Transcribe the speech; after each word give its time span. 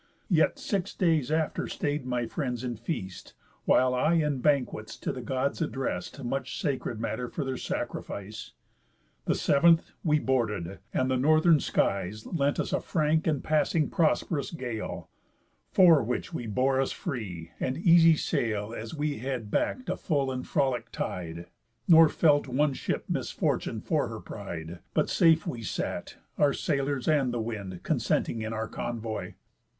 Yet 0.31 0.57
six 0.57 0.95
days 0.95 1.31
after 1.31 1.67
stay'd 1.67 2.07
my 2.07 2.25
friends 2.25 2.63
in 2.63 2.75
feast, 2.75 3.35
While 3.65 3.93
I 3.93 4.13
in 4.15 4.39
banquets 4.39 4.97
to 4.97 5.11
the 5.11 5.21
Gods 5.21 5.61
addrest 5.61 6.23
Much 6.25 6.59
sacred 6.59 6.99
matter 6.99 7.29
for 7.29 7.43
their 7.45 7.55
sacrifice. 7.57 8.53
The 9.25 9.35
seventh, 9.35 9.91
we 10.03 10.17
boarded; 10.17 10.79
and 10.91 11.11
the 11.11 11.17
Northern 11.17 11.59
skies 11.59 12.25
Lent 12.25 12.59
us 12.59 12.73
a 12.73 12.81
frank 12.81 13.27
and 13.27 13.43
passing 13.43 13.91
prosp'rous 13.91 14.49
gale, 14.49 15.07
'Fore 15.71 16.01
which 16.01 16.33
we 16.33 16.47
bore 16.47 16.81
us 16.81 16.91
free 16.91 17.51
and 17.59 17.77
easy 17.77 18.15
sail 18.15 18.73
As 18.73 18.95
we 18.95 19.19
had 19.19 19.51
back'd 19.51 19.87
a 19.87 19.95
full 19.95 20.31
and 20.31 20.47
frolic 20.47 20.91
tide; 20.91 21.45
Nor 21.87 22.09
felt 22.09 22.47
one 22.47 22.73
ship 22.73 23.05
misfortune 23.07 23.81
for 23.81 24.07
her 24.07 24.19
pride, 24.19 24.79
But 24.95 25.11
safe 25.11 25.45
we 25.45 25.61
sat, 25.61 26.17
our 26.39 26.53
sailors 26.53 27.07
and 27.07 27.31
the 27.31 27.39
wind 27.39 27.83
Consenting 27.83 28.41
in 28.41 28.51
our 28.51 28.67
convoy. 28.67 29.35